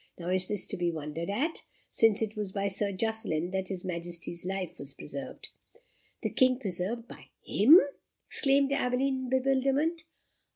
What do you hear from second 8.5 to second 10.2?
Aveline, in bewilderment.